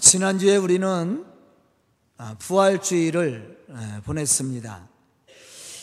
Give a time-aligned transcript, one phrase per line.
[0.00, 1.24] 지난주에 우리는
[2.16, 3.66] 아, 부활주의를
[4.04, 4.88] 보냈습니다.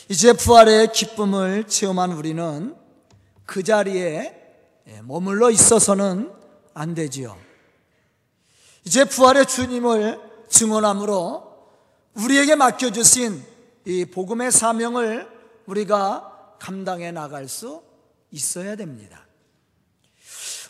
[0.08, 2.76] 이제 부활의 기쁨을 체험한 우리는
[3.44, 4.34] 그 자리에
[5.02, 6.32] 머물러 있어서는
[6.74, 7.36] 안 되지요.
[8.84, 11.56] 이제 부활의 주님을 증언함으로
[12.14, 13.42] 우리에게 맡겨주신
[13.86, 15.28] 이 복음의 사명을
[15.66, 17.82] 우리가 감당해 나갈 수
[18.30, 19.26] 있어야 됩니다.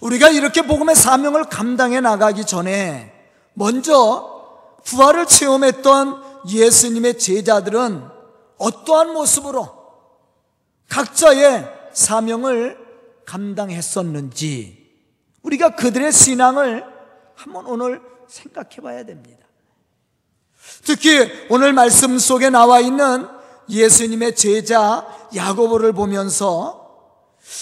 [0.00, 3.15] 우리가 이렇게 복음의 사명을 감당해 나가기 전에
[3.58, 8.06] 먼저 부활을 체험했던 예수님의 제자들은
[8.58, 9.68] 어떠한 모습으로
[10.90, 12.78] 각자의 사명을
[13.24, 14.86] 감당했었는지
[15.42, 16.84] 우리가 그들의 신앙을
[17.34, 19.46] 한번 오늘 생각해 봐야 됩니다.
[20.84, 23.26] 특히 오늘 말씀 속에 나와 있는
[23.70, 27.16] 예수님의 제자 야고보를 보면서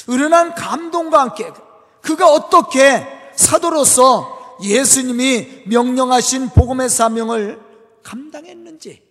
[0.08, 1.52] 은은한 감동과 함께
[2.00, 3.06] 그가 어떻게
[3.36, 7.60] 사도로서 예수님이 명령하신 복음의 사명을
[8.02, 9.02] 감당했는지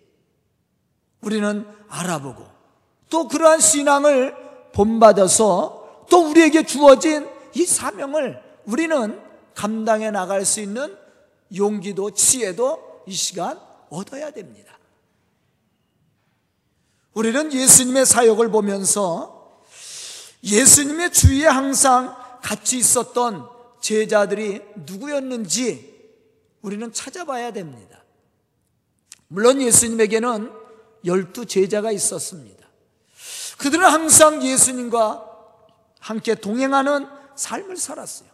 [1.20, 2.46] 우리는 알아보고
[3.10, 4.34] 또 그러한 신앙을
[4.72, 9.20] 본받아서 또 우리에게 주어진 이 사명을 우리는
[9.54, 10.96] 감당해 나갈 수 있는
[11.56, 13.58] 용기도 지혜도 이 시간
[13.90, 14.78] 얻어야 됩니다.
[17.12, 19.62] 우리는 예수님의 사역을 보면서
[20.42, 23.48] 예수님의 주위에 항상 같이 있었던
[23.84, 25.92] 제자들이 누구였는지
[26.62, 28.02] 우리는 찾아봐야 됩니다.
[29.28, 30.50] 물론 예수님에게는
[31.04, 32.66] 열두 제자가 있었습니다.
[33.58, 35.22] 그들은 항상 예수님과
[36.00, 38.30] 함께 동행하는 삶을 살았어요.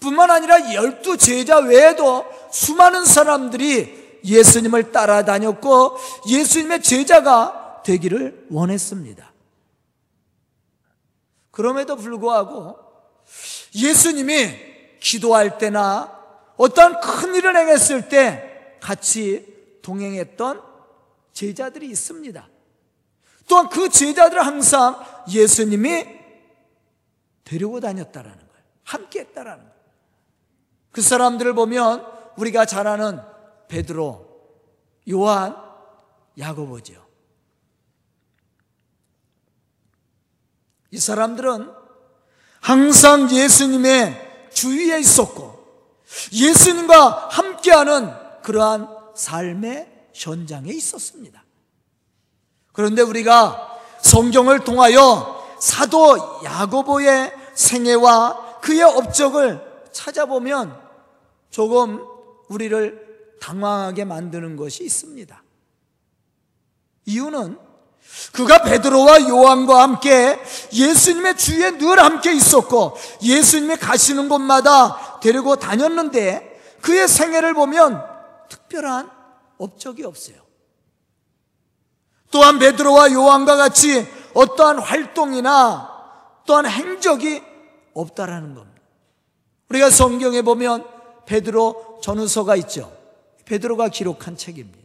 [0.00, 5.96] 뿐만 아니라 열두 제자 외에도 수많은 사람들이 예수님을 따라다녔고
[6.28, 9.32] 예수님의 제자가 되기를 원했습니다.
[11.52, 12.76] 그럼에도 불구하고
[13.76, 14.71] 예수님이
[15.02, 16.16] 기도할 때나
[16.56, 20.62] 어떠한 큰 일을 행했을 때 같이 동행했던
[21.32, 22.48] 제자들이 있습니다.
[23.48, 26.06] 또한 그 제자들을 항상 예수님이
[27.44, 28.64] 데리고 다녔다라는 거예요.
[28.84, 29.82] 함께 했다라는 거예요.
[30.92, 32.06] 그 사람들을 보면
[32.36, 33.20] 우리가 잘 아는
[33.68, 34.24] 베드로,
[35.10, 35.56] 요한,
[36.38, 37.04] 야고보죠.
[40.92, 41.72] 이 사람들은
[42.60, 45.62] 항상 예수님의 주위에 있었고
[46.32, 51.42] 예수님과 함께하는 그러한 삶의 현장에 있었습니다.
[52.72, 59.60] 그런데 우리가 성경을 통하여 사도 야고보의 생애와 그의 업적을
[59.92, 60.80] 찾아보면
[61.50, 62.04] 조금
[62.48, 65.42] 우리를 당황하게 만드는 것이 있습니다.
[67.06, 67.58] 이유는
[68.32, 70.38] 그가 베드로와 요한과 함께
[70.72, 78.02] 예수님의 주위에 늘 함께 있었고 예수님이 가시는 곳마다 데리고 다녔는데 그의 생애를 보면
[78.48, 79.10] 특별한
[79.58, 80.36] 업적이 없어요.
[82.30, 85.90] 또한 베드로와 요한과 같이 어떠한 활동이나
[86.46, 87.42] 또한 행적이
[87.94, 88.82] 없다라는 겁니다.
[89.68, 90.86] 우리가 성경에 보면
[91.26, 92.92] 베드로 전후서가 있죠.
[93.44, 94.81] 베드로가 기록한 책입니다.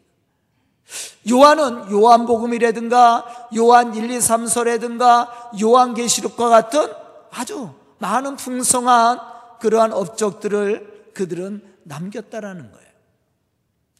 [1.29, 5.29] 요한은 요한복음이라든가 요한 1, 2, 3서라든가
[5.61, 6.91] 요한계시록과 같은
[7.31, 9.19] 아주 많은 풍성한
[9.59, 12.87] 그러한 업적들을 그들은 남겼다라는 거예요.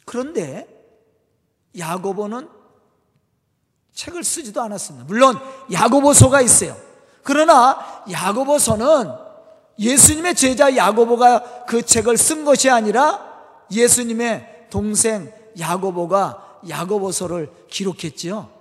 [0.06, 0.68] 그런데
[1.78, 2.48] 야고보는
[3.94, 5.06] 책을 쓰지도 않았습니다.
[5.08, 5.38] 물론
[5.72, 6.78] 야고보서가 있어요.
[7.24, 9.12] 그러나 야고보서는
[9.80, 13.26] 예수님의 제자 야고보가 그 책을 쓴 것이 아니라
[13.72, 18.52] 예수님의 동생 야고보가 야고보서를 기록했지요.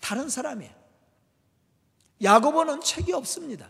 [0.00, 0.72] 다른 사람이에요.
[2.22, 3.68] 야고보는 책이 없습니다.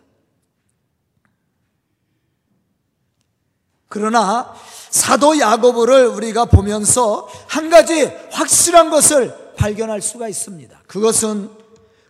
[3.88, 4.54] 그러나
[4.90, 10.82] 사도 야고보를 우리가 보면서 한 가지 확실한 것을 발견할 수가 있습니다.
[10.86, 11.50] 그것은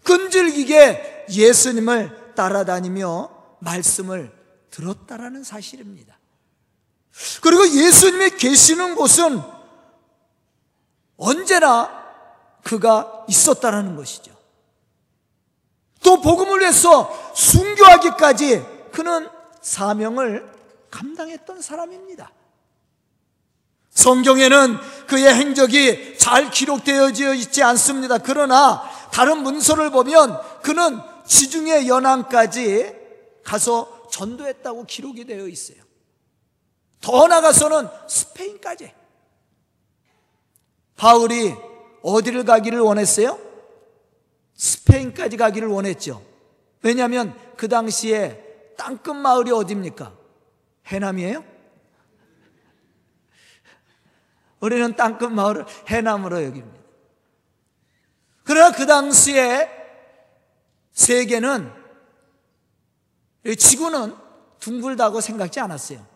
[0.02, 3.30] 끈질기게 예수님을 따라다니며
[3.60, 4.32] 말씀을
[4.70, 6.18] 들었다라는 사실입니다.
[7.40, 9.40] 그리고 예수님이 계시는 곳은
[11.16, 12.04] 언제나
[12.62, 14.32] 그가 있었다라는 것이죠.
[16.02, 19.28] 또 복음을 위해서 순교하기까지 그는
[19.60, 20.48] 사명을
[20.90, 22.30] 감당했던 사람입니다.
[23.90, 28.18] 성경에는 그의 행적이 잘 기록되어져 있지 않습니다.
[28.18, 32.94] 그러나 다른 문서를 보면 그는 지중해 연안까지
[33.42, 35.78] 가서 전도했다고 기록이 되어 있어요.
[37.00, 38.92] 더 나가서는 스페인까지.
[40.96, 41.54] 바울이
[42.02, 43.38] 어디를 가기를 원했어요?
[44.54, 46.22] 스페인까지 가기를 원했죠.
[46.82, 48.43] 왜냐하면 그 당시에
[48.76, 50.16] 땅끝 마을이 어디입니까?
[50.87, 51.44] 해남이에요?
[54.60, 56.81] 우리는 땅끝 마을을 해남으로 여깁니다.
[58.44, 59.69] 그러나 그 당시에
[60.92, 61.70] 세계는
[63.58, 64.16] 지구는
[64.60, 66.06] 둥글다고 생각지 않았어요.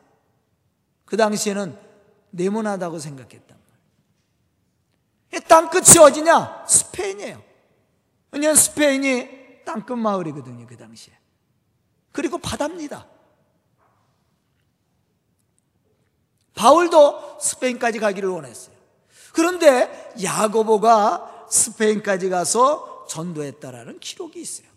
[1.04, 1.76] 그 당시에는
[2.30, 3.59] 네모나다고 말이에요.
[5.48, 6.64] 땅끝이 어디냐?
[6.66, 7.42] 스페인이에요.
[8.32, 11.14] 왜냐하면 스페인이 땅끝 마을이거든요, 그 당시에.
[12.12, 13.06] 그리고 바다입니다.
[16.54, 18.74] 바울도 스페인까지 가기를 원했어요.
[19.32, 24.68] 그런데 야고보가 스페인까지 가서 전도했다라는 기록이 있어요.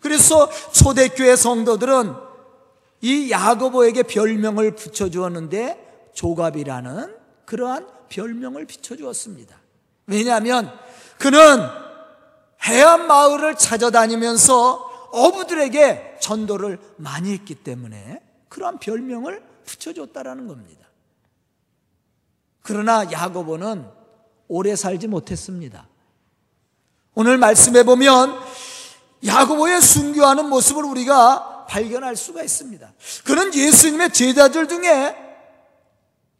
[0.00, 2.14] 그래서 초대교회 성도들은
[3.00, 9.56] 이 야고보에게 별명을 붙여주었는데 조갑이라는 그러한 별명을 붙여주었습니다.
[10.06, 10.72] 왜냐하면
[11.18, 11.40] 그는
[12.64, 20.86] 해안 마을을 찾아다니면서 어부들에게 전도를 많이 했기 때문에 그러한 별명을 붙여줬다라는 겁니다.
[22.62, 23.86] 그러나 야고보는
[24.48, 25.88] 오래 살지 못했습니다.
[27.14, 28.38] 오늘 말씀해 보면
[29.26, 32.92] 야고보의 순교하는 모습을 우리가 발견할 수가 있습니다.
[33.24, 35.16] 그는 예수님의 제자들 중에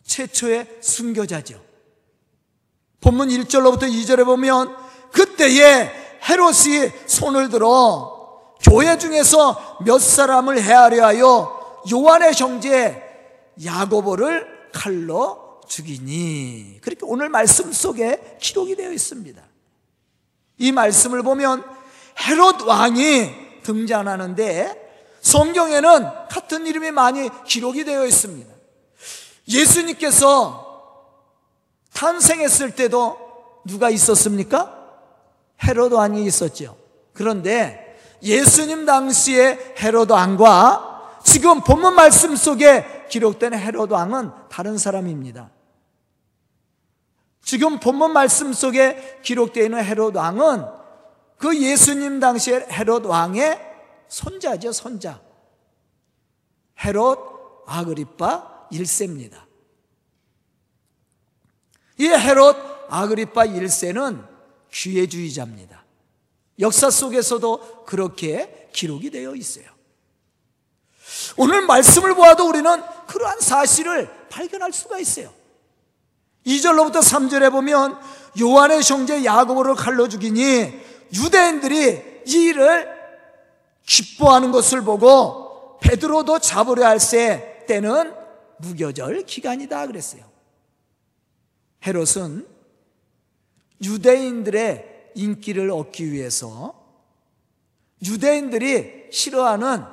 [0.05, 1.64] 최초의 순교자죠.
[3.05, 4.75] 본문 1절로부터 2절에 보면
[5.12, 5.91] 그때에
[6.27, 13.03] 헤롯이 손을 들어 교회 중에서 몇 사람을 헤아려 하여 요한의 형제
[13.62, 19.43] 야고보를 칼로 죽이니 그렇게 오늘 말씀 속에 기록이 되어 있습니다.
[20.56, 21.62] 이 말씀을 보면
[22.27, 24.83] 헤롯 왕이 등장하는데
[25.21, 28.51] 성경에는 같은 이름이 많이 기록이 되어 있습니다.
[29.47, 30.64] 예수님께서
[31.94, 33.19] 탄생했을 때도
[33.64, 34.82] 누가 있었습니까?
[35.64, 36.76] 헤롯 왕이 있었죠.
[37.12, 45.50] 그런데 예수님 당시의 헤롯 왕과 지금 본문 말씀 속에 기록된 헤롯 왕은 다른 사람입니다.
[47.43, 50.64] 지금 본문 말씀 속에 기록되어 있는 헤롯 왕은
[51.38, 53.61] 그 예수님 당시에 헤롯 왕의
[54.08, 55.20] 손자죠, 손자.
[56.85, 59.44] 헤롯 아그리파 1세입니다.
[61.99, 62.56] 이 헤롯
[62.88, 64.26] 아그리파 1세는
[64.70, 65.85] 기회주의자입니다.
[66.61, 69.64] 역사 속에서도 그렇게 기록이 되어 있어요.
[71.37, 75.32] 오늘 말씀을 보아도 우리는 그러한 사실을 발견할 수가 있어요.
[76.46, 77.99] 2절로부터 3절에 보면
[78.41, 80.73] 요한의 형제 야고보를 칼로 죽이니
[81.14, 82.88] 유대인들이 이 일을
[83.87, 88.12] 기뻐하는 것을 보고 베드로도 잡으려 할세 때는
[88.58, 90.34] 무교절 기간이다 그랬어요.
[91.87, 92.47] 헤롯은
[93.83, 96.83] 유대인들의 인기를 얻기 위해서
[98.05, 99.85] 유대인들이 싫어하는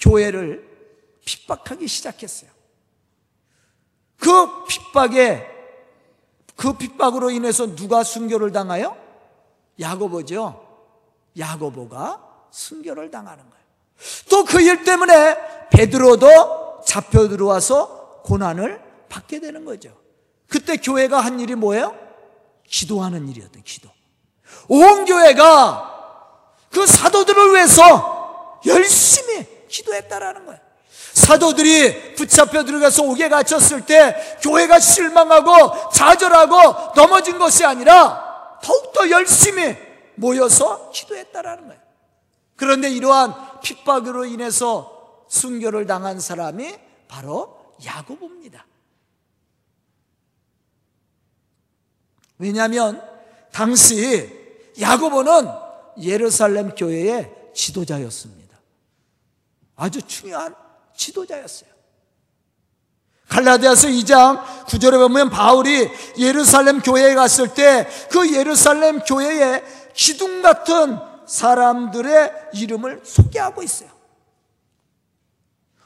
[0.00, 0.68] 교회를
[1.24, 2.50] 핍박하기 시작했어요.
[4.18, 5.46] 그 핍박에
[6.56, 8.96] 그 핍박으로 인해서 누가 순교를 당하여?
[9.80, 10.68] 야고보죠.
[11.38, 13.62] 야고보가 순교를 당하는 거예요.
[14.28, 19.94] 또 그 일 때문에 베드로도 잡혀 들어와서 고난을 받게 되는 거죠.
[20.48, 21.94] 그때 교회가 한 일이 뭐예요?
[22.66, 23.90] 기도하는 일이었던 기도.
[24.68, 30.60] 온 교회가 그 사도들을 위해서 열심히 기도했다라는 거예요.
[31.12, 39.76] 사도들이 붙잡혀 들어가서 옥에 갇혔을 때 교회가 실망하고 좌절하고 넘어진 것이 아니라 더욱더 열심히
[40.14, 41.82] 모여서 기도했다라는 거예요.
[42.56, 46.74] 그런데 이러한 핍박으로 인해서 순교를 당한 사람이
[47.08, 48.66] 바로 야고보입니다.
[52.42, 53.00] 왜냐하면
[53.52, 54.28] 당시
[54.80, 55.48] 야고보는
[56.00, 58.58] 예루살렘 교회의 지도자였습니다.
[59.76, 60.52] 아주 중요한
[60.96, 61.70] 지도자였어요.
[63.28, 69.62] 갈라디아서 2장 9절에 보면 바울이 예루살렘 교회에 갔을 때 그 예루살렘 교회에
[69.94, 73.88] 기둥 같은 사람들의 이름을 소개하고 있어요.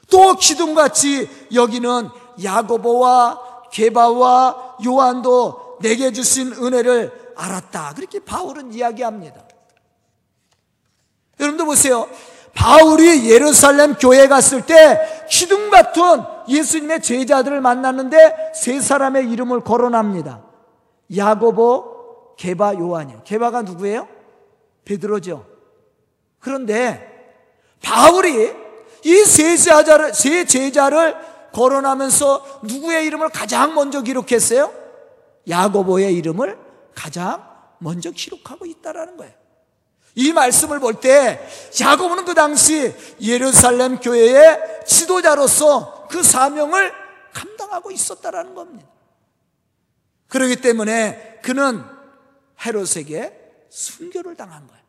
[0.09, 2.09] 또 기둥같이 여기는
[2.43, 7.93] 야고보와 게바와 요한도 내게 주신 은혜를 알았다.
[7.95, 9.43] 그렇게 바울은 이야기합니다.
[11.39, 12.07] 여러분도 보세요.
[12.53, 16.01] 바울이 예루살렘 교회에 갔을 때 기둥 같은
[16.49, 20.43] 예수님의 제자들을 만났는데 세 사람의 이름을 거론합니다.
[21.15, 23.21] 야고보, 게바, 요한이요.
[23.23, 24.07] 게바가 누구예요?
[24.85, 25.45] 베드로죠.
[26.39, 27.35] 그런데
[27.83, 28.51] 바울이
[29.03, 31.15] 이 세 제자를 세 제자를
[31.53, 34.71] 거론하면서 누구의 이름을 가장 먼저 기록했어요?
[35.47, 36.57] 야고보의 이름을
[36.95, 37.47] 가장
[37.79, 39.33] 먼저 기록하고 있다라는 거예요.
[40.15, 41.39] 이 말씀을 볼 때
[41.79, 46.91] 야고보는 그 당시 예루살렘 교회의 지도자로서 그 사명을
[47.33, 48.87] 감당 감당하고 있었다라는 겁니다.
[50.27, 51.83] 그렇기 때문에 그는
[52.65, 54.83] 헤롯에게 순교를 당한 거예요.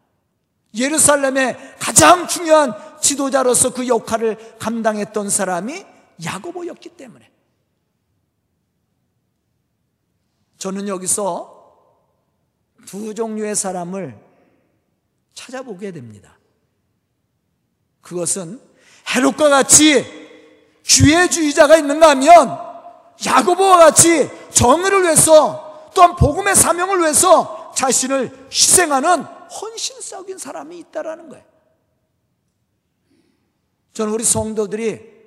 [0.74, 5.84] 예루살렘의 가장 중요한 지도자로서 그 역할을 감당했던 사람이
[6.24, 7.30] 야고보였기 때문에
[10.58, 11.56] 저는 여기서
[12.86, 14.18] 두 종류의 사람을
[15.34, 16.38] 찾아보게 됩니다.
[18.00, 18.60] 그것은
[19.14, 20.04] 헤롯과 같이
[20.82, 22.58] 기회주의자가 있는가 하면
[23.24, 31.44] 야고보와 같이 정의를 위해서 또한 복음의 사명을 위해서 자신을 희생하는 헌신적인 사람이 있다라는 거예요.
[33.92, 35.18] 저는 우리 성도들이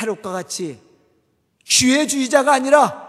[0.00, 0.80] 헤롯과 같이
[1.64, 3.05] 기회주의자가 아니라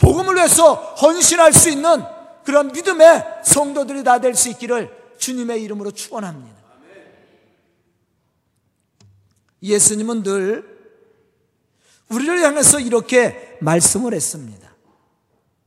[0.00, 2.02] 복음을 위해서 헌신할 수 있는
[2.44, 6.58] 그런 믿음의 성도들이 다 될 수 있기를 주님의 이름으로 축원합니다.
[9.62, 10.80] 예수님은 늘
[12.08, 14.74] 우리를 향해서 이렇게 말씀을 했습니다.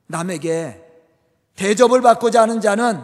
[0.07, 0.83] 남에게
[1.55, 3.03] 대접을 받고자 하는 자는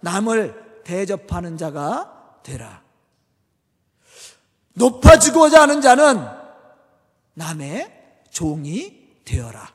[0.00, 2.82] 남을 대접하는 자가 되라.
[4.74, 6.26] 높아지고자 하는 자는
[7.34, 7.92] 남의
[8.30, 9.72] 종이 되어라.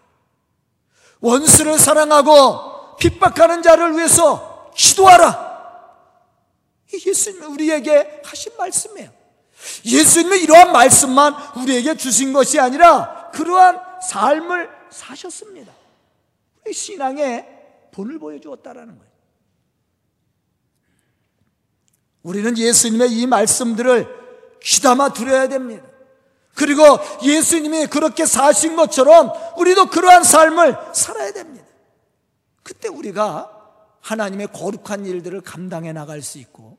[1.21, 5.49] 원수를 사랑하고 핍박하는 자를 위해서 기도하라.
[6.93, 9.11] 예수님이 우리에게 하신 말씀이에요.
[9.85, 15.71] 예수님이 이러한 말씀만 우리에게 주신 것이 아니라 그러한 삶을 사셨습니다.
[16.65, 17.45] 우리 신앙의
[17.91, 19.09] 본을 보여주었다라는 거예요.
[22.23, 25.88] 우리는 예수님의 이 말씀들을 귀담아 들어야 됩니다.
[26.59, 26.83] 그리고
[27.23, 31.65] 예수님이 그렇게 사신 것처럼 우리도 그러한 삶을 살아야 됩니다.
[32.63, 33.49] 그때 우리가
[34.01, 36.77] 하나님의 거룩한 일들을 감당해 나갈 수 있고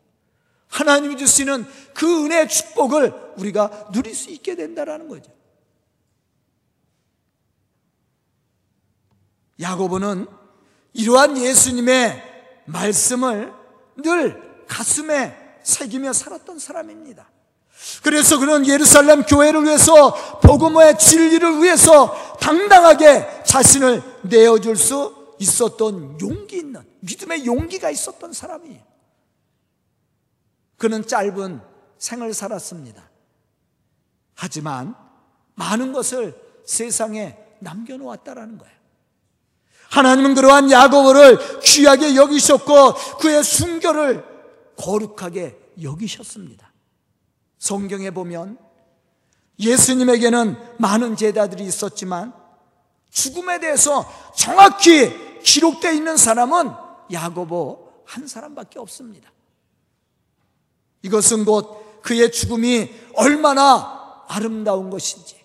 [0.68, 5.32] 하나님이 주시는 그 은혜의 축복을 우리가 누릴 수 있게 된다라는 거죠.
[9.62, 10.26] 야고보는
[10.92, 12.22] 이러한 예수님의
[12.66, 13.54] 말씀을
[13.96, 17.30] 늘 가슴에 새기며 살았던 사람입니다.
[18.02, 26.82] 그래서 그는 예루살렘 교회를 위해서 복음의 진리를 위해서 당당하게 자신을 내어줄 수 있었던 용기 있는
[27.00, 28.80] 믿음의 용기가 있었던 사람이에요.
[30.76, 31.60] 그는 짧은
[31.98, 33.10] 생을 살았습니다.
[34.34, 34.94] 하지만
[35.54, 36.34] 많은 것을
[36.64, 38.74] 세상에 남겨놓았다라는 거예요.
[39.90, 44.24] 하나님은 그러한 야고보를 귀하게 여기셨고 그의 순교를
[44.76, 46.69] 거룩하게 여기셨습니다.
[47.60, 48.58] 성경에 보면
[49.60, 52.32] 예수님에게는 많은 제자들이 있었지만
[53.10, 56.70] 죽음에 대해서 정확히 기록되어 있는 사람은
[57.12, 59.30] 야고보 한 사람밖에 없습니다.
[61.02, 65.38] 이것은 곧 그의 죽음이 얼마나 아름다운 것인지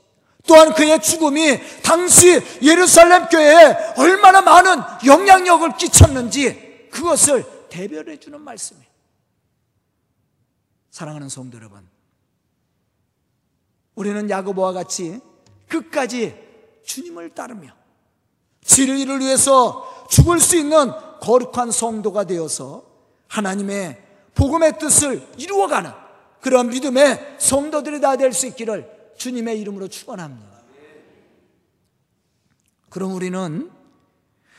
[0.47, 8.85] 또한 그의 죽음이 당시 예루살렘 교회에 얼마나 많은 영향력을 끼쳤는지 그것을 대별해 주는 말씀이에요.
[10.91, 11.94] 사랑하는 성도 여러분,
[13.95, 15.19] 우리는 야고보와 같이
[15.67, 16.35] 끝까지
[16.85, 17.69] 주님을 따르며
[18.63, 22.83] 진리를 위해서 죽을 수 있는 거룩한 성도가 되어서
[23.27, 24.01] 하나님의
[24.35, 25.91] 복음의 뜻을 이루어가는
[26.41, 30.55] 그런 믿음의 성도들이 다 될 수 있기를 주님의 이름으로 축원합니다.
[32.89, 33.71] 그럼 우리는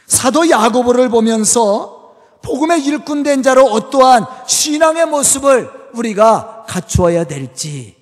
[0.07, 7.96] 사도 야고보를 보면서 복음의 일꾼 된 자로 어떠한 신앙의 모습을 우리가 갖추어야 될지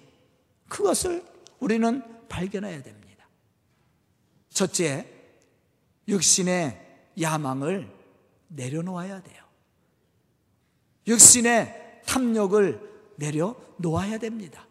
[0.74, 1.24] 그것을
[1.60, 3.28] 우리는 발견해야 됩니다.
[4.52, 5.08] 첫째,
[6.08, 6.80] 육신의
[7.20, 7.88] 야망을
[8.48, 9.44] 내려놓아야 돼요.
[11.06, 12.80] 육신의 탐욕을
[13.14, 14.66] 내려놓아야 됩니다.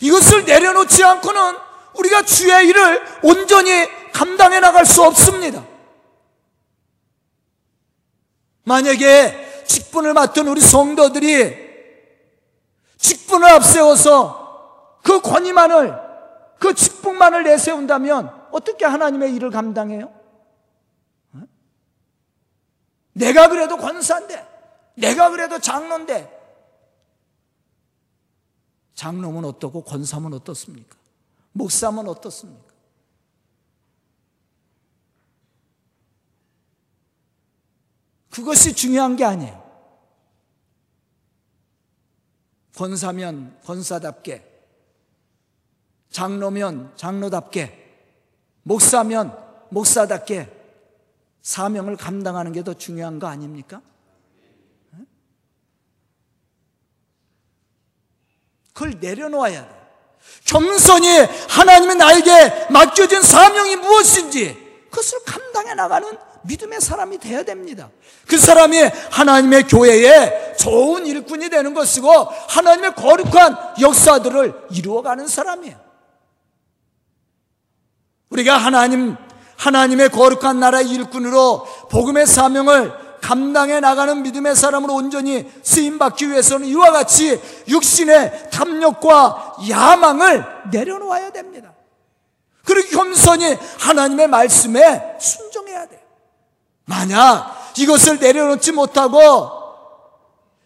[0.00, 1.56] 이것을 내려놓지 않고는
[1.98, 5.66] 우리가 주의 일을 온전히 감당해 나갈 수 없습니다.
[8.62, 11.64] 만약에 직분을 맡은 우리 성도들이
[12.96, 14.43] 직분을 앞세워서
[15.04, 15.94] 그 권위만을
[16.58, 20.12] 그 직분만을 내세운다면 어떻게 하나님의 일을 감당해요?
[23.12, 24.44] 내가 그래도 권사인데
[24.96, 26.42] 내가 그래도 장로인데
[28.94, 30.96] 장로면 어떻고 권사면 어떻습니까?
[31.52, 32.74] 목사면 어떻습니까?
[38.30, 39.62] 그것이 중요한 게 아니에요.
[42.74, 44.53] 권사면 권사답게,
[46.14, 47.76] 장로면 장로답게,
[48.62, 49.36] 목사면
[49.70, 50.48] 목사답게
[51.42, 53.82] 사명을 감당하는 게 더 중요한 거 아닙니까?
[58.72, 59.74] 그걸 내려놓아야 돼.
[60.44, 61.08] 겸손히
[61.48, 67.90] 하나님의 나에게 맡겨진 사명이 무엇인지 그것을 감당해 나가는 믿음의 사람이 되어야 됩니다.
[68.28, 68.78] 그 사람이
[69.10, 75.83] 하나님의 교회에 좋은 일꾼이 되는 것이고 하나님의 거룩한 역사들을 이루어가는 사람이에요.
[78.34, 79.16] 우리가 하나님
[79.56, 86.90] 하나님의 거룩한 나라의 일꾼으로 복음의 사명을 감당해 나가는 믿음의 사람으로 온전히 쓰임 받기 위해서는 이와
[86.90, 91.72] 같이 육신의 탐욕과 야망을 내려놓아야 됩니다.
[92.64, 96.00] 그리고 겸손히 하나님의 말씀에 순종해야 돼요.
[96.86, 99.62] 만약 이것을 내려놓지 못하고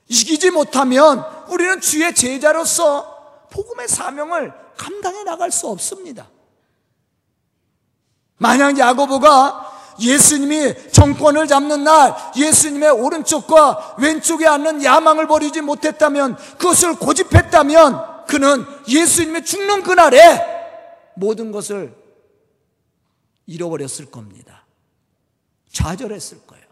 [0.09, 6.27] 이기지 못하면 우리는 주의 제자로서 복음의 사명을 감당해 나갈 수 없습니다.
[8.39, 9.67] 만약 야고보가
[10.01, 19.45] 예수님이 정권을 잡는 날 예수님의 오른쪽과 왼쪽에 앉는 야망을 버리지 못했다면 그것을 고집했다면 그는 예수님의
[19.45, 20.57] 죽는 그날에
[21.15, 21.97] 모든 것을
[23.47, 24.67] 잃어버렸을 겁니다.
[25.73, 26.65] 좌절했을 거예요.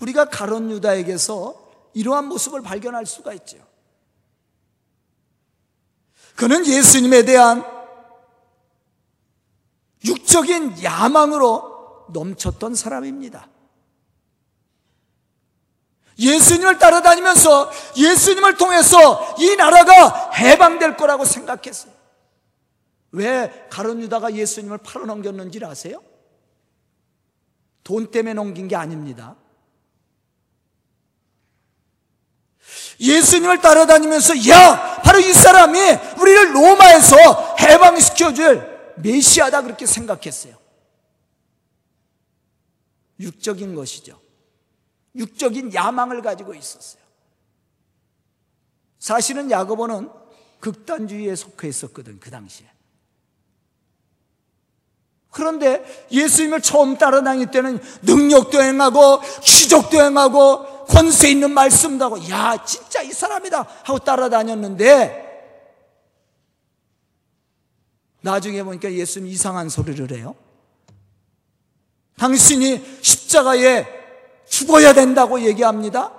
[0.00, 3.58] 우리가 가론 유다에게서 이러한 모습을 발견할 수가 있죠.
[6.38, 7.64] 그는 예수님에 대한
[10.04, 13.48] 육적인 야망으로 넘쳤던 사람입니다.
[16.16, 21.92] 예수님을 따라다니면서 예수님을 통해서 이 나라가 해방될 거라고 생각했어요.
[23.10, 26.00] 왜 가론 유다가 예수님을 팔아넘겼는지 아세요?
[27.82, 29.34] 돈 때문에 넘긴 게 아닙니다.
[33.00, 35.78] 예수님을 따라다니면서 야 바로 이 사람이
[36.20, 40.56] 우리를 로마에서 해방시켜줄 메시아다 그렇게 생각했어요.
[43.20, 44.20] 육적인 것이죠.
[45.14, 47.02] 육적인 야망을 가지고 있었어요.
[48.98, 50.10] 사실은 야고보는
[50.60, 52.66] 극단주의에 속해 있었거든 그 당시에.
[55.30, 63.02] 그런데 예수님을 처음 따라다닐 때는 능력도 행하고 기적도 행하고 권세 있는 말씀도 하고 야 진짜
[63.02, 65.28] 이 사람이다 하고 따라다녔는데
[68.22, 70.34] 나중에 보니까 예수님 이상한 소리를 해요.
[72.16, 73.86] 당신이 십자가에
[74.48, 76.12] 죽어야 된다고 얘기합니다.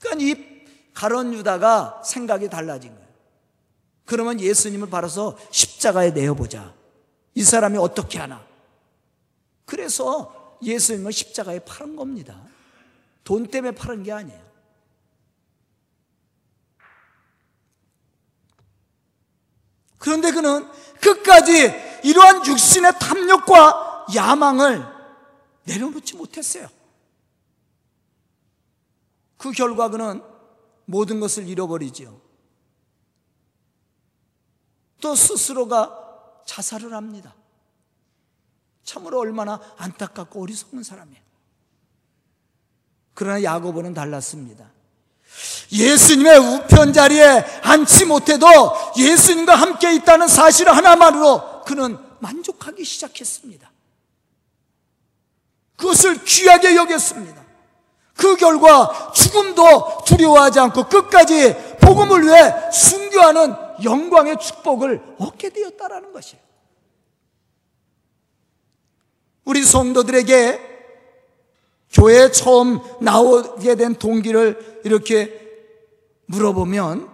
[0.00, 0.56] 그러니까 이
[0.92, 3.06] 가론 유다가 생각이 달라진 거예요.
[4.06, 6.74] 그러면 예수님을 바라서 십자가에 내어보자.
[7.34, 8.44] 이 사람이 어떻게 하나?
[9.66, 12.42] 그래서 예수님을 십자가에 팔은 겁니다.
[13.24, 14.46] 돈 때문에 팔은 게 아니에요.
[19.98, 24.86] 그런데 그는 끝까지 이러한 육신의 탐욕과 야망을
[25.64, 26.68] 내려놓지 못했어요.
[29.36, 30.22] 그 결과 그는
[30.84, 32.20] 모든 것을 잃어버리지요.
[35.00, 37.34] 또 스스로가 자살을 합니다.
[38.86, 41.20] 참으로 얼마나 안타깝고 어리석은 사람이에요.
[43.12, 44.70] 그러나 야고보는 달랐습니다.
[45.72, 48.46] 예수님의 우편 자리에 앉지 못해도
[48.96, 53.70] 예수님과 함께 있다는 사실 하나만으로 그는 만족하기 시작했습니다.
[55.76, 57.44] 그것을 귀하게 여겼습니다.
[58.14, 66.45] 그 결과 죽음도 두려워하지 않고 끝까지 복음을 위해 순교하는 영광의 축복을 얻게 되었다라는 것이에요.
[69.46, 70.60] 우리 성도들에게
[71.92, 75.40] 교회에 처음 나오게 된 동기를 이렇게
[76.26, 77.08] 물어보면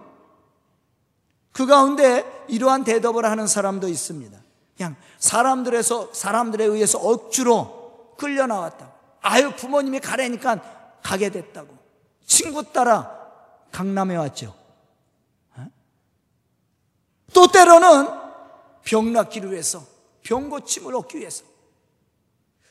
[1.51, 4.37] 그 가운데 이러한 대답을 하는 사람도 있습니다.
[4.75, 8.91] 그냥 사람들에서 사람들에 의해서 억지로 끌려 나왔다.
[9.21, 11.77] 아유 부모님이 가래니까 가게 됐다고.
[12.25, 13.15] 친구 따라
[13.71, 14.55] 강남에 왔죠.
[15.55, 15.67] 어?
[17.31, 18.07] 또 때로는
[18.83, 19.83] 병 낫기를 위해서
[20.23, 21.52] 병 고침을 얻기 위해서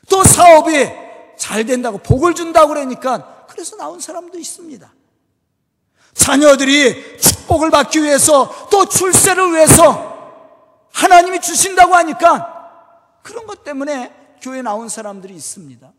[0.09, 0.89] 또 사업이
[1.37, 4.93] 잘 된다고 복을 준다고 그러니까 그래서 나온 사람도 있습니다.
[6.13, 10.13] 자녀들이 축복을 받기 위해서 또 출세를 위해서
[10.91, 15.91] 하나님이 주신다고 하니까 그런 것 때문에 교회 나온 사람들이 있습니다.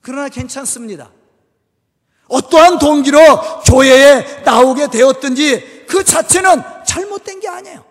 [0.00, 1.10] 그러나 괜찮습니다.
[2.28, 3.18] 어떠한 동기로
[3.66, 7.84] 교회에 나오게 되었든지 그 자체는 잘못된 게 아니에요.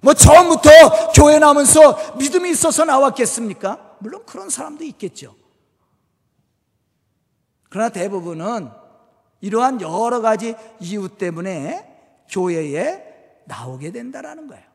[0.00, 3.96] 뭐 처음부터 교회 나면서 믿음이 있어서 나왔겠습니까?
[4.00, 5.34] 물론 그런 사람도 있겠죠.
[7.68, 8.70] 그러나 대부분은
[9.40, 13.04] 이러한 여러 가지 이유 때문에 교회에
[13.46, 14.70] 나오게 된다라는 거예요.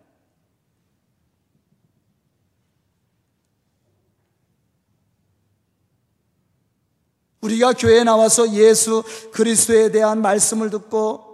[7.41, 11.25] 우리가 교회에 나와서 예수 그리스도에 대한 말씀을 듣고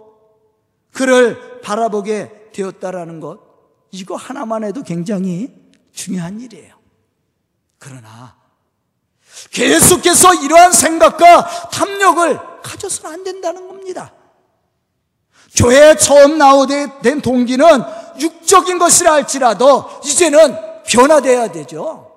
[0.92, 3.51] 그를 바라보게 되었다라는 것,
[3.92, 5.54] 이거 하나만 해도 굉장히
[5.92, 6.74] 중요한 일이에요.
[7.78, 8.34] 그러나
[9.50, 14.12] 계속해서 이러한 생각과 탐욕을 가져서는 안 된다는 겁니다.
[15.54, 17.66] 교회에 처음 나오게 된 동기는
[18.18, 22.10] 육적인 것이라 할지라도 이제는 변화돼야 되죠.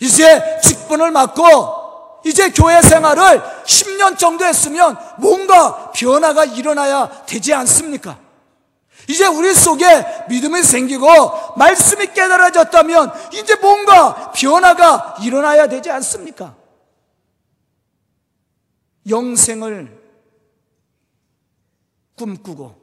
[0.00, 8.23] 이제 직분을 맡고 이제 교회 생활을 10년 정도 했으면 뭔가 변화가 일어나야 되지 않습니까?
[9.08, 9.84] 이제 우리 속에
[10.28, 11.06] 믿음이 생기고
[11.56, 16.54] 말씀이 깨달아졌다면 이제 뭔가 변화가 일어나야 되지 않습니까?
[19.08, 20.04] 영생을
[22.16, 22.82] 꿈꾸고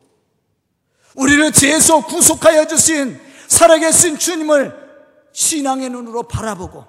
[1.15, 4.79] 우리를 죄에서 구속하여 주신 살아계신 주님을
[5.33, 6.85] 신앙의 눈으로 바라보고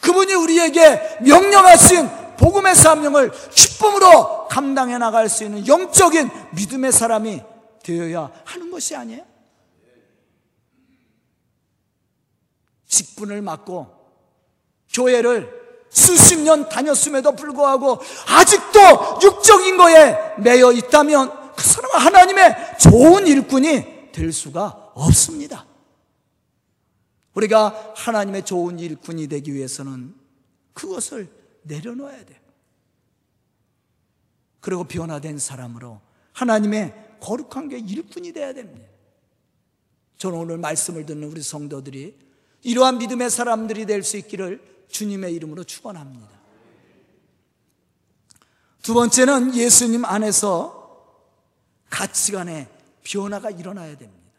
[0.00, 7.42] 그분이 우리에게 명령하신 복음의 사명을 기쁨으로 감당해 나갈 수 있는 영적인 믿음의 사람이
[7.84, 9.24] 되어야 하는 것이 아니에요?
[12.86, 13.86] 직분을 맡고
[14.92, 24.10] 교회를 수십 년 다녔음에도 불구하고 아직도 육적인 거에 매여 있다면 그 사람은 하나님의 좋은 일꾼이
[24.12, 25.66] 될 수가 없습니다.
[27.34, 30.14] 우리가 하나님의 좋은 일꾼이 되기 위해서는
[30.72, 31.28] 그것을
[31.62, 32.38] 내려놓아야 돼요.
[34.60, 36.00] 그리고 변화된 사람으로
[36.32, 38.86] 하나님의 거룩한 게 일꾼이 돼야 됩니다.
[40.18, 42.18] 저는 오늘 말씀을 듣는 우리 성도들이
[42.62, 44.60] 이러한 믿음의 사람들이 될 수 있기를
[44.90, 46.28] 주님의 이름으로 축원합니다.
[48.82, 50.82] 두 번째는 예수님 안에서
[51.88, 52.68] 가치관의
[53.02, 54.30] 변화가 일어나야 됩니다.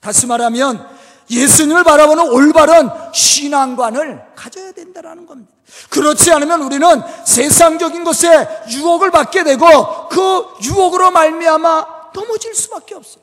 [0.00, 0.88] 다시 말하면
[1.30, 5.52] 예수님을 바라보는 올바른 신앙관을 가져야 된다는 겁니다.
[5.88, 13.22] 그렇지 않으면 우리는 세상적인 것에 유혹을 받게 되고 그 유혹으로 말미암아 넘어질 수밖에 없어요.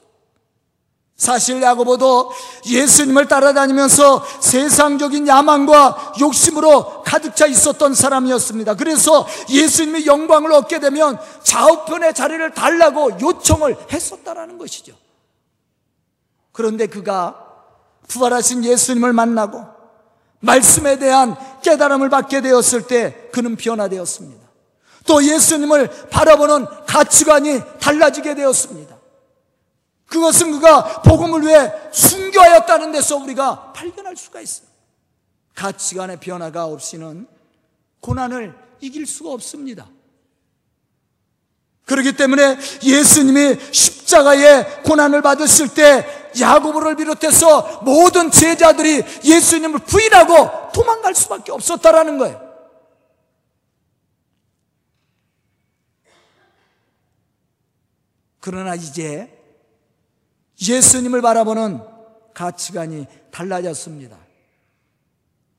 [1.19, 2.31] 사실 야고보도
[2.65, 8.75] 예수님을 따라다니면서 세상적인 야망과 욕심으로 가득 차 있었던 사람이었습니다.
[8.75, 14.93] 그래서 예수님의 영광을 얻게 되면 좌우편의 자리를 달라고 요청을 했었다라는 것이죠.
[16.53, 17.48] 그런데 그가
[18.09, 19.63] 부활하신 예수님을 만나고
[20.41, 24.49] 말씀에 대한 깨달음을 받게 되었을 때 그는 변화되었습니다.
[25.07, 28.97] 또 예수님을 바라보는 가치관이 달라지게 되었습니다.
[30.05, 34.67] 그것은 그가 복음을 위해 순교하였다는 데서 우리가 발견할 수가 있어요.
[35.55, 37.27] 가치관의 변화가 없이는
[37.99, 39.87] 고난을 이길 수가 없습니다.
[41.89, 46.05] 그렇기 때문에 예수님이 십자가의 고난을 받으실 때
[46.39, 52.47] 야고보를 비롯해서 모든 제자들이 예수님을 부인하고 도망갈 수밖에 없었다라는 거예요.
[58.39, 59.35] 그러나 이제
[60.61, 61.81] 예수님을 바라보는
[62.35, 64.28] 가치관이 달라졌습니다.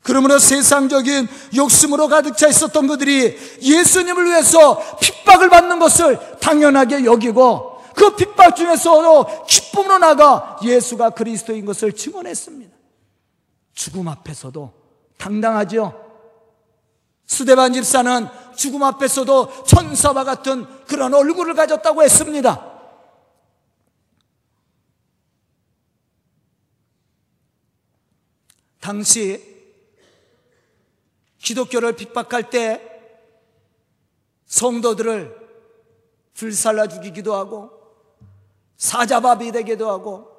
[0.02, 8.16] 그러므로 세상적인 욕심으로 가득 차 있었던 그들이 예수님을 위해서 핍박을 받는 것을 당연하게 여기고 그
[8.16, 12.74] 핍박 중에서도 기쁨으로 나가 예수가 그리스도인 것을 증언했습니다.
[13.74, 14.72] 죽음 앞에서도
[15.18, 16.08] 당당하죠.
[17.26, 22.70] 수대반 집사는 죽음 앞에서도 천사와 같은 그런 얼굴을 가졌다고 했습니다.
[28.80, 29.49] 당시
[31.40, 32.86] 기독교를 핍박할 때
[34.46, 35.38] 성도들을
[36.34, 37.70] 불살라 죽이기도 하고
[38.76, 40.30] 사자밥이 되기도 하고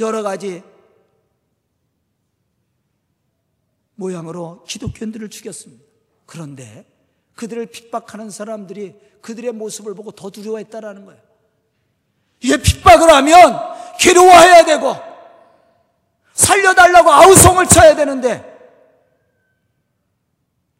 [0.00, 0.62] 여러 가지
[3.96, 5.84] 모양으로 기독교인들을 죽였습니다.
[6.26, 6.86] 그런데
[7.34, 11.20] 그들을 핍박하는 사람들이 그들의 모습을 보고 더 두려워했다라는 거예요.
[12.40, 13.58] 이게 핍박을 하면
[13.98, 15.07] 괴로워해야 되고
[16.38, 18.56] 살려달라고 아우성을 쳐야 되는데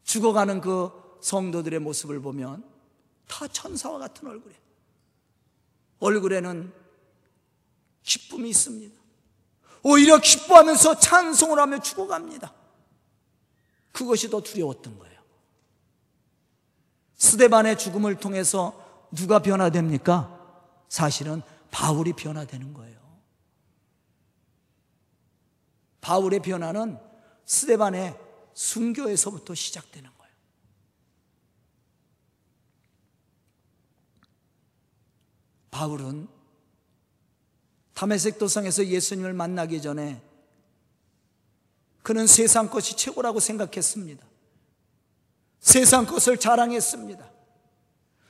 [0.05, 0.91] 죽어가는 그
[1.21, 2.65] 성도들의 모습을 보면
[3.27, 4.55] 다 천사와 같은 얼굴에
[5.99, 6.73] 얼굴에는
[8.05, 8.97] 기쁨이 있습니다.
[9.83, 12.55] 오히려 기뻐하면서 찬송을 하며 죽어갑니다.
[13.93, 15.21] 그것이 더 두려웠던 거예요.
[17.17, 20.39] 스데반의 죽음을 통해서 누가 변화됩니까?
[20.89, 21.43] 사실은
[21.73, 22.98] 바울이 변화되는 거예요.
[26.09, 26.99] 바울의 변화는
[27.45, 28.19] 스데반의
[28.55, 30.33] 순교에서부터 시작되는 거예요.
[35.71, 36.27] 바울은
[37.93, 40.23] 다메섹 도상에서 예수님을 만나기 전에
[42.03, 44.27] 그는 세상 것이 최고라고 생각했습니다.
[45.61, 47.31] 세상 것을 자랑했습니다.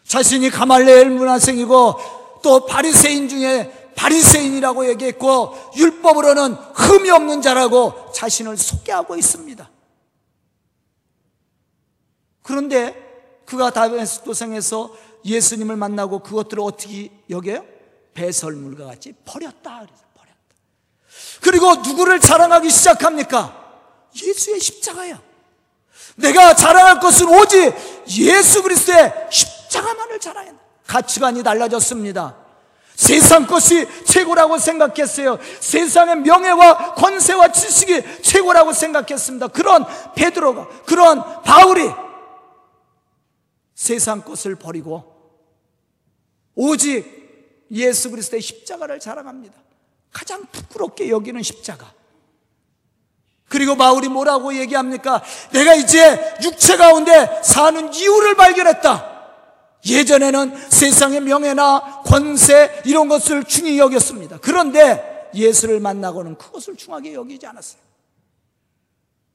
[0.02, 9.68] 자신이 가말레엘 문화생이고 또 바리새인 중에 바리새인이라고 얘기했고 율법으로는 흠이 없는 자라고 자신을 소개하고 있습니다.
[12.42, 17.64] 그런데 그가 다메스 도상에서 예수님을 만나고 그것들을 어떻게 여겨요?
[18.14, 19.80] 배설물과 같이 버렸다.
[19.80, 20.38] 그래서 버렸다.
[21.42, 23.82] 그리고 누구를 자랑하기 시작합니까?
[24.14, 25.20] 예수의 십자가야.
[26.16, 27.74] 내가 자랑할 것은 오직
[28.18, 30.52] 예수 그리스도의 십자가만을 자랑해.
[30.86, 32.47] 가치관이 달라졌습니다.
[32.98, 35.38] 세상 것이 최고라고 생각했어요.
[35.60, 39.46] 세상의 명예와 권세와 지식이 최고라고 생각했습니다.
[39.48, 41.88] 그런 베드로가, 그런 바울이
[43.76, 45.14] 세상 것을 버리고
[46.56, 49.54] 오직 예수 그리스도의 십자가를 자랑합니다.
[50.12, 51.92] 가장 부끄럽게 여기는 십자가.
[53.48, 55.22] 그리고 바울이 뭐라고 얘기합니까?
[55.52, 59.18] 내가 이제 육체 가운데 사는 이유를 발견했다.
[59.86, 64.38] 예전에는 세상의 명예나 권세 이런 것을 중히 여겼습니다.
[64.38, 67.82] 그런데 예수를 만나고는 그것을 중하게 여기지 않았어요.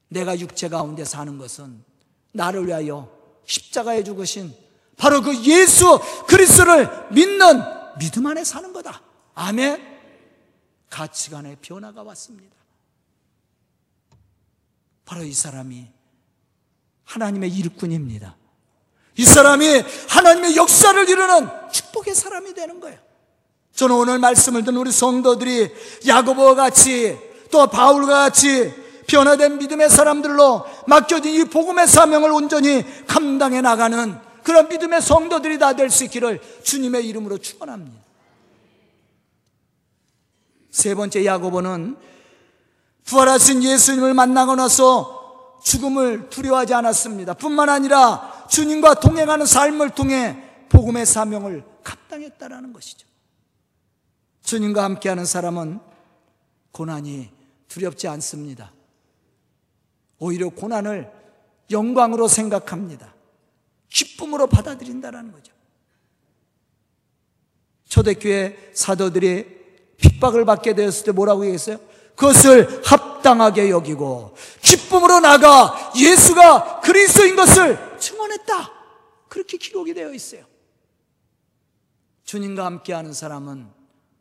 [0.08, 1.84] 내가 육체 가운데 사는 것은
[2.32, 3.10] 나를 위하여
[3.46, 4.52] 십자가에 죽으신
[4.96, 7.60] 바로 그 예수 그리스도를 믿는
[7.98, 9.02] 믿음 안에 사는 거다.
[9.34, 9.94] 아멘.
[10.90, 12.54] 가치관의 변화가 왔습니다.
[15.04, 15.88] 바로 이 사람이
[17.04, 18.36] 하나님의 일꾼입니다.
[19.16, 22.98] 이 사람이 하나님의 역사를 이루는 축복의 사람이 되는 거예요.
[23.74, 25.72] 저는 오늘 말씀을 듣는 우리 성도들이
[26.06, 27.18] 야고보와 같이
[27.50, 28.72] 또 바울과 같이
[29.06, 35.88] 변화된 믿음의 사람들로 맡겨진 이 복음의 사명을 온전히 감당해 나가는 그런 믿음의 성도들이 다 될
[35.90, 38.02] 수 있기를 주님의 이름으로 축원합니다.
[40.70, 41.96] 세 번째 야고보는
[43.04, 47.34] 부활하신 예수님을 만나고 나서 죽음을 두려워하지 않았습니다.
[47.34, 53.08] 뿐만 아니라 주님과 동행하는 삶을 통해 복음의 사명을 감당했다라는 것이죠.
[54.44, 55.80] 주님과 함께하는 사람은
[56.70, 57.30] 고난이
[57.66, 58.72] 두렵지 않습니다.
[60.20, 61.10] 오히려 고난을
[61.72, 63.12] 영광으로 생각합니다.
[63.88, 65.52] 기쁨으로 받아들인다는 거죠.
[67.88, 69.46] 초대교회 사도들이
[69.96, 71.78] 핍박을 받게 되었을 때 뭐라고 얘기했어요?
[72.14, 78.72] 그것을 합당하게 여기고 기쁨으로 나가 예수가 그리스도인 것을 증언했다.
[79.28, 80.44] 그렇게 기록이 되어 있어요.
[82.24, 83.68] 주님과 함께하는 사람은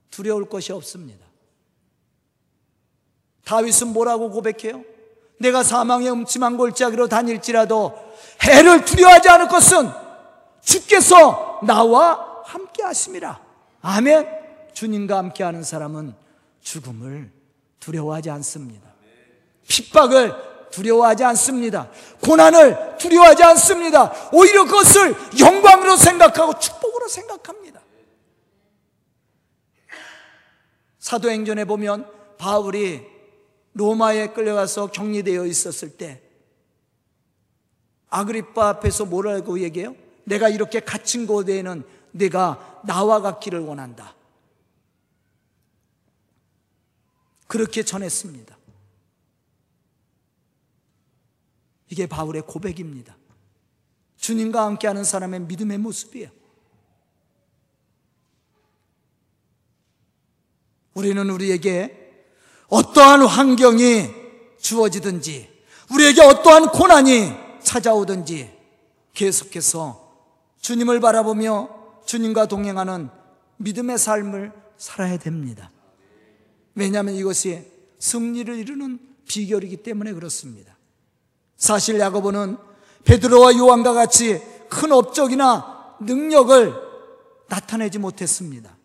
[0.09, 1.25] 두려울 것이 없습니다.
[3.45, 4.83] 다윗은 뭐라고 고백해요?
[5.39, 7.93] 내가 사망의 음침한 골짜기로 다닐지라도
[8.43, 9.89] 해를 두려워하지 않을 것은
[10.61, 13.39] 주께서 나와 함께 하심이라.
[13.81, 14.27] 아멘.
[14.73, 16.15] 주님과 함께 하는 사람은
[16.61, 17.42] 죽음을
[17.83, 18.93] 두려워하지 않습니다.
[19.67, 20.33] 핍박을
[20.71, 21.89] 두려워하지 않습니다.
[22.21, 24.13] 고난을 두려워하지 않습니다.
[24.31, 27.81] 오히려 그것을 영광으로 생각하고 축복으로 생각합니다.
[30.99, 33.05] 사도행전에 보면 바울이
[33.73, 36.21] 로마에 끌려가서 격리되어 있었을 때
[38.09, 39.95] 아그리파 앞에서 뭐라고 얘기해요?
[40.23, 44.15] 내가 이렇게 갇힌 곳에는 내가 나와 같기를 원한다.
[47.53, 48.57] 그렇게 전했습니다.
[51.91, 53.15] 이게 바울의 고백입니다.
[54.17, 56.31] 주님과 함께하는 사람의 믿음의 모습이에요.
[60.95, 62.25] 우리는 우리에게
[62.69, 64.09] 어떠한 환경이
[64.59, 65.47] 주어지든지,
[65.93, 68.51] 우리에게 어떠한 고난이 찾아오든지
[69.13, 70.25] 계속해서
[70.59, 73.11] 주님을 바라보며 주님과 동행하는
[73.57, 75.69] 믿음의 삶을 살아야 됩니다.
[76.75, 77.65] 왜냐하면 이것이
[77.99, 80.75] 승리를 이루는 비결이기 때문에 그렇습니다.
[81.55, 82.57] 사실 야고보는
[83.05, 86.73] 베드로와 요한과 같이 큰 업적이나 능력을
[87.47, 88.75] 나타내지 못했습니다.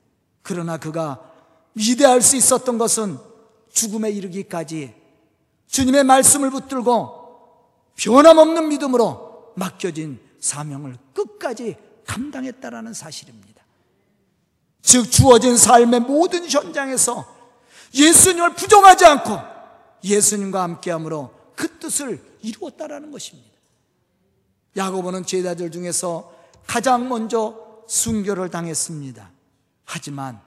[0.42, 1.20] 그러나 그가
[1.74, 3.18] 위대할 수 있었던 것은
[3.72, 4.94] 죽음에 이르기까지
[5.68, 7.18] 주님의 말씀을 붙들고
[7.96, 13.64] 변함없는 믿음으로 맡겨진 사명을 끝까지 감당했다라는 사실입니다.
[14.80, 17.37] 즉 주어진 삶의 모든 현장에서
[17.94, 19.38] 예수님을 부정하지 않고
[20.04, 23.50] 예수님과 함께함으로 그 뜻을 이루었다라는 것입니다.
[24.76, 26.34] 야고보는 제자들 중에서
[26.66, 29.30] 가장 먼저 순교를 당했습니다.
[29.84, 30.40] 하지만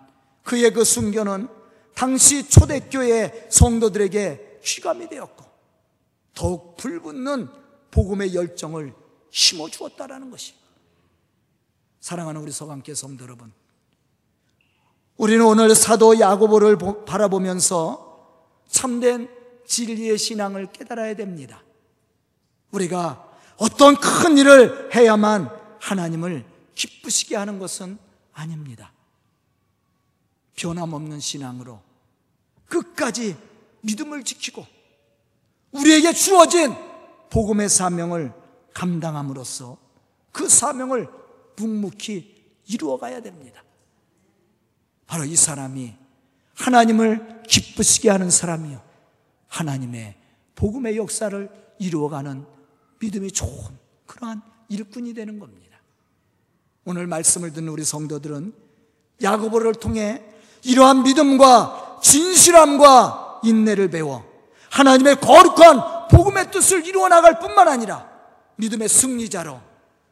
[0.43, 1.47] 그의 그 순교는
[1.95, 5.45] 당시 초대교회 성도들에게 휘감이 되었고
[6.33, 7.49] 더욱 불붙는
[7.89, 8.93] 복음의 열정을
[9.31, 10.65] 심어 주었다라는 것입니다.
[11.99, 13.51] 사랑하는 우리 서강계 성도 여러분,
[15.21, 19.29] 우리는 오늘 사도 야고보를 바라보면서 참된
[19.67, 21.61] 진리의 신앙을 깨달아야 됩니다.
[22.71, 27.99] 우리가 어떤 큰 일을 해야만 하나님을 기쁘시게 하는 것은
[28.33, 28.91] 아닙니다.
[30.55, 31.81] 변함없는 신앙으로
[32.65, 33.37] 끝까지
[33.81, 34.65] 믿음을 지키고
[35.69, 36.73] 우리에게 주어진
[37.29, 38.33] 복음의 사명을
[38.73, 39.77] 감당함으로써
[40.31, 41.07] 그 사명을
[41.57, 43.61] 묵묵히 이루어가야 됩니다.
[45.11, 45.93] 바로 이 사람이
[46.55, 48.81] 하나님을 기쁘시게 하는 사람이요.
[49.49, 50.15] 하나님의
[50.55, 52.45] 복음의 역사를 이루어가는
[52.99, 55.81] 믿음이 좋은 그러한 일꾼이 되는 겁니다.
[56.85, 58.53] 오늘 말씀을 듣는 우리 성도들은
[59.21, 60.23] 야고보를 통해
[60.63, 64.23] 이러한 믿음과 진실함과 인내를 배워
[64.69, 68.09] 하나님의 거룩한 복음의 뜻을 이루어 나갈 뿐만 아니라
[68.55, 69.59] 믿음의 승리자로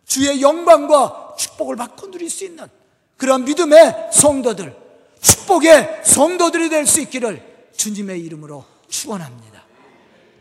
[0.03, 2.67] 주의 영광과 축복을 받고 누릴 수 있는
[3.15, 4.88] 그런 믿음의 성도들,
[5.21, 7.43] 축복의 성도들이 될 수 있기를
[7.75, 9.63] 주님의 이름으로 축원합니다.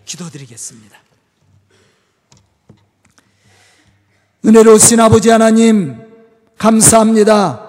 [0.05, 0.99] 기도드리겠습니다.
[4.45, 5.97] 은혜로우신 아버지 하나님
[6.57, 7.69] 감사합니다.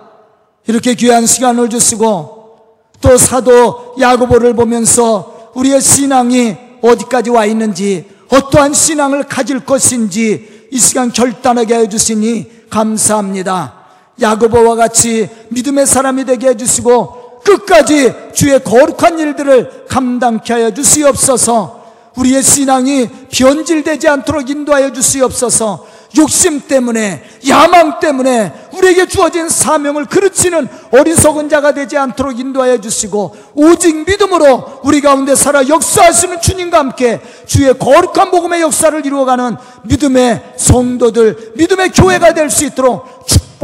[0.68, 2.68] 이렇게 귀한 시간을 주시고
[3.02, 11.12] 또 사도 야고보를 보면서 우리의 신앙이 어디까지 와 있는지 어떠한 신앙을 가질 것인지 이 시간
[11.12, 13.79] 결단하게 해 주시니 감사합니다.
[14.22, 21.80] 야고보와 같이 믿음의 사람이 되게 해 주시고 끝까지 주의 거룩한 일들을 감당케 하여 주시옵소서.
[22.16, 25.86] 우리의 신앙이 변질되지 않도록 인도하여 주시옵소서.
[26.18, 33.96] 욕심 때문에 야망 때문에 우리에게 주어진 사명을 그르치는 어리석은 자가 되지 않도록 인도하여 주시고 오직
[34.08, 41.92] 믿음으로 우리 가운데 살아 역사하시는 주님과 함께 주의 거룩한 복음의 역사를 이루어가는 믿음의 성도들 믿음의
[41.92, 43.06] 교회가 될 수 있도록